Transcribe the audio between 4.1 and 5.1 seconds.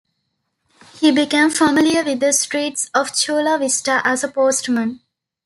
a postman.